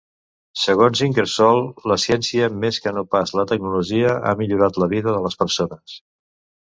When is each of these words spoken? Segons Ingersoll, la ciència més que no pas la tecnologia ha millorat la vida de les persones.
Segons 0.59 1.01
Ingersoll, 1.07 1.61
la 1.91 1.97
ciència 2.05 2.49
més 2.63 2.79
que 2.85 2.95
no 2.95 3.03
pas 3.17 3.35
la 3.41 3.45
tecnologia 3.55 4.17
ha 4.31 4.35
millorat 4.41 4.81
la 4.85 4.89
vida 4.95 5.15
de 5.19 5.25
les 5.27 5.39
persones. 5.43 6.01